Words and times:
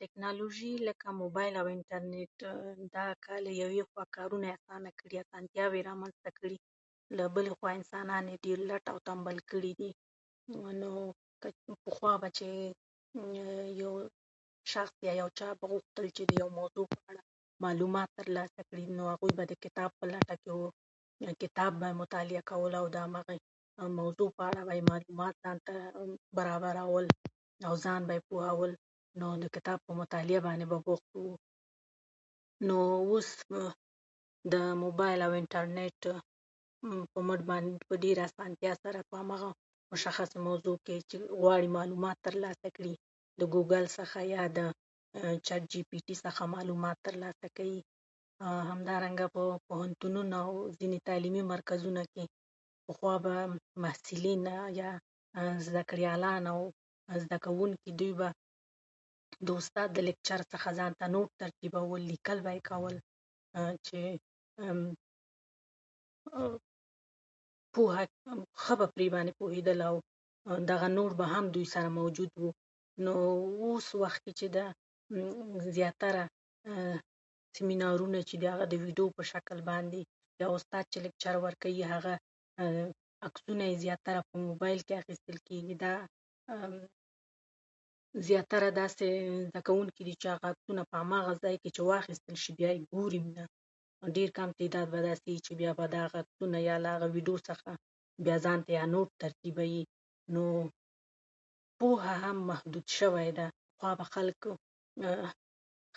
ټکنالوژي 0.00 0.72
لکه 0.88 1.08
موبایل، 1.20 1.56
انټرنیټ 1.74 2.34
که 3.24 3.38
له 3.44 3.50
یوې 3.62 3.82
خوا 3.90 4.04
کارونه 4.16 4.46
یې 4.48 4.56
اسانه 4.58 4.90
کړي، 4.98 5.16
اسانتیاوې 5.24 5.78
یې 5.78 5.86
رامنځته 5.90 6.30
کړي، 6.38 6.58
له 7.18 7.24
بلې 7.34 7.52
خوا 7.58 7.70
انسانان 7.78 8.24
یې 8.30 8.36
ډېر 8.46 8.58
لټ 8.70 8.84
او 8.92 8.98
تنبل 9.08 9.38
کړي 9.52 9.72
دي. 9.80 9.90
نو 10.80 10.90
پخوا 11.86 12.12
به 12.20 12.28
چې 12.38 12.48
یو 13.82 13.92
شخص 14.74 14.94
یا 15.06 15.12
یو 15.20 15.28
چا 15.38 15.48
به 15.58 15.66
غوښتل 15.72 16.06
چې 16.16 16.22
د 16.28 16.32
یوې 16.40 16.50
موضوع 16.60 16.86
په 16.94 17.00
اړه 17.10 17.22
معلومات 17.64 18.08
ترلاسه 18.20 18.60
کړي، 18.70 18.84
نو 18.98 19.02
هغوی 19.12 19.32
به 19.38 19.44
د 19.52 19.60
کتاب 19.64 19.90
په 19.98 20.04
لټه 20.12 20.34
کې 20.44 20.50
وو، 20.56 20.68
کتاب 21.44 21.72
به 21.80 21.86
یې 21.90 22.00
مطالعه 22.02 22.42
کولو، 22.50 22.78
او 22.82 22.86
د 22.94 22.96
هماغې 22.96 23.38
موضوع 24.00 24.28
په 24.38 24.42
اړه 24.50 24.62
به 24.66 24.74
یې 24.78 24.82
ځان 24.88 25.58
ته 25.66 25.74
معلومات 25.78 26.18
برابرول 26.38 27.06
او 27.68 27.72
ځان 27.84 28.00
به 28.08 28.14
یې 28.16 28.22
پوهول. 28.30 28.74
نو 29.20 29.28
د 29.42 29.46
کتاب 29.54 29.78
په 29.88 29.94
مطالعه 29.98 30.40
باندې 30.40 30.66
به 30.70 30.78
بوخت 30.86 31.10
و. 31.18 31.36
نو 32.68 32.76
اوس 33.06 33.28
د 34.54 34.74
موبایل 34.82 35.22
او 35.26 35.32
انټرنیټ 35.40 36.02
په 37.12 37.18
مټ 37.28 37.40
باندې 37.50 37.78
په 37.88 37.94
ډېره 38.04 38.22
اسانتیا 38.28 38.72
سره 38.82 39.02
هماغه 39.12 39.52
مشخص 39.96 40.36
موضوع 40.48 40.76
کې 40.86 40.96
چې 41.10 41.18
غواړي 41.44 41.68
معلومات 41.78 42.16
ترلاسه 42.28 42.66
کړي، 42.78 42.94
د 43.40 43.52
ګوګل 43.56 43.86
څخه 43.96 44.20
یا 44.34 44.42
د 44.56 44.58
چټ 45.46 45.60
جي 45.70 45.82
پي 45.90 45.98
ټي 46.06 46.14
څخه 46.24 46.42
معلومات 46.58 46.96
ترلاسه 47.06 47.46
کوي. 47.56 47.80
او 48.42 48.52
همدارنګه 48.70 49.26
په 49.34 49.42
پوهنتونونو، 49.68 50.46
په 50.54 50.72
ځینو 50.80 50.96
تعلیمي 51.12 51.42
مرکزونو 51.56 52.02
کې 52.14 52.24
پخوا 52.86 53.14
به 53.24 53.30
هم 53.42 53.60
محصلین 53.82 54.46
او 54.56 54.68
یا 54.80 54.98
زده‌کړیالان 55.66 56.42
او 56.54 56.58
زده 57.22 57.38
کوونکي، 57.46 57.92
دوی 58.02 58.12
به 58.18 58.32
د 59.48 59.48
استاد 59.60 59.88
د 59.94 59.98
لکچر 60.06 60.40
څخه 60.52 60.68
ځان 60.78 60.92
ته 61.00 61.06
نوټ 61.14 61.28
ترتیب 61.42 61.72
کول، 61.78 62.00
لیکل 62.10 62.38
به 62.44 62.52
یې 62.56 62.60
کول 62.70 63.00
چې 63.88 64.00
پوهه 67.74 68.08
ښه 68.58 68.72
به 68.82 68.86
پرې 68.96 69.32
پوهېدل. 69.42 69.82
دغه 70.72 70.88
نوټ 70.96 71.12
به 71.20 71.26
هم 71.34 71.44
دوی 71.56 71.64
سره 71.74 71.88
موجود 71.98 72.30
و. 72.42 72.50
نو 73.04 73.12
اوس 73.66 73.88
وخت 74.04 74.22
کې 74.28 74.32
چې 74.40 74.46
ده، 74.54 74.74
زیاتره 75.74 76.28
سیمینارونه 77.56 78.22
چې 78.22 78.34
دي، 78.34 78.48
د 78.70 78.74
ویډیو 78.74 79.10
په 79.20 79.30
شکل 79.32 79.58
باندې 79.62 80.04
دي. 80.40 80.44
استاد 80.44 80.84
چې 80.94 80.98
لکچر 81.06 81.36
ورکوي، 81.36 81.84
هغه 81.94 82.18
عکسونه 83.26 83.64
یې 83.72 83.76
زیاتره 83.86 84.20
په 84.30 84.38
موبایل 84.38 84.80
کې 84.88 84.92
اخیستل 85.02 85.36
کېږي. 85.48 86.06
هغه 86.52 86.86
زیاتره 88.28 88.68
داسې 88.78 89.06
زده 89.46 89.60
کوونکي 89.68 90.02
دي 90.06 90.12
چې 90.22 90.28
عکسونو 90.50 90.82
په 90.92 90.96
هماغه 91.02 91.32
ځای 91.42 91.56
کې 91.62 91.70
چې 91.76 91.80
واخیستل 91.88 92.34
شي، 92.42 92.52
بیا 92.60 92.70
یې 92.74 92.84
ګوري. 92.94 93.46
په 94.00 94.06
ډېر 94.16 94.28
کم 94.36 94.50
تعداد 94.60 94.86
به 94.92 94.98
داسې 95.06 95.26
وي 95.30 95.38
چې 95.46 95.52
بیا 95.60 95.72
به 95.78 95.86
دا 95.86 96.00
عکسونو 96.20 96.58
یا 96.68 96.76
له 96.78 97.08
ویډیو 97.14 97.38
څخه 97.48 97.76
بیا 98.24 98.36
ځان 98.44 98.58
ته 98.68 98.86
نوټ 98.94 99.08
ترتیبوي. 99.24 99.82
نو 100.34 100.44
پوهه 101.80 102.14
هم 102.24 102.38
محدوده 102.46 102.92
شوې 102.98 103.28
ده. 103.38 103.46
پخوا 103.78 103.92
به 103.98 104.04
خلکو 104.14 104.50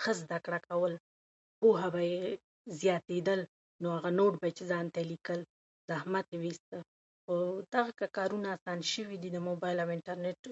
ښه 0.00 0.12
زده 0.22 0.38
کړه 0.46 0.58
کوله، 0.70 0.98
پوهه 1.62 1.86
به 1.94 2.00
یې 2.00 2.38
زیاتېدله. 2.80 3.46
نو 3.82 3.88
هغه 3.96 4.10
نوټ 4.18 4.34
به 4.40 4.46
یې 4.48 4.54
چې 4.58 4.64
ځان 4.70 4.86
ته 4.94 5.02
لیکل، 5.12 5.44
زحمت 5.90 6.24
یې 6.34 6.38
ایسته. 6.38 6.82
خو 7.26 7.34
کارونه 8.18 8.48
اسانه 8.56 8.86
شوي 8.94 9.16
دي 9.22 9.28
د 9.32 9.36
موبایل 9.50 9.78
او 9.80 9.88
انټرنیټ 9.96 10.44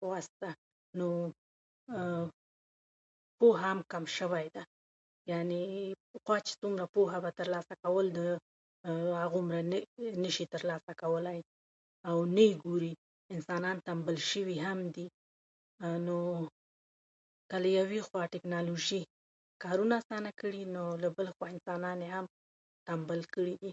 په 0.00 0.06
واسطه. 0.14 0.54
نو 1.00 1.06
پوهه 3.38 3.62
هم 3.72 3.78
کمه 3.92 4.10
شوې 4.18 4.46
ده. 4.54 4.62
یعنې 5.30 5.60
پخوا 6.10 6.36
چې 6.46 6.52
څومره 6.60 6.84
پوهه 6.94 7.18
ترلاسه 7.40 7.74
کول، 7.84 8.06
هغومره 9.22 9.60
نشي 10.24 10.46
ترلاسه 10.54 10.90
کولای 11.02 11.38
او 12.08 12.16
نه 12.36 12.42
یې 12.48 12.54
ګوري. 12.64 12.92
انسانان 13.34 13.76
تنبل 13.86 14.16
شوي 14.30 14.56
هم 14.66 14.80
دي. 14.96 15.06
نو 16.06 16.16
که 17.48 17.56
له 17.62 17.70
یوې 17.78 18.00
خوا 18.06 18.22
ټکنالوژي 18.34 19.02
کارونه 19.64 19.94
اسانه 20.00 20.30
کړي، 20.40 20.62
نو 20.74 20.82
له 21.02 21.08
بلې 21.16 21.30
خوا 21.36 21.46
انسانان 21.54 21.98
یې 22.04 22.10
هم 22.16 22.26
تنبل 22.86 23.20
کړي 23.34 23.54
دي. 23.62 23.72